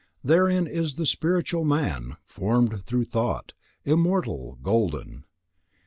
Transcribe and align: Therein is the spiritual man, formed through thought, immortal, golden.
Therein 0.23 0.65
is 0.65 0.95
the 0.95 1.05
spiritual 1.05 1.63
man, 1.63 2.17
formed 2.25 2.83
through 2.87 3.03
thought, 3.05 3.53
immortal, 3.85 4.57
golden. 4.63 5.25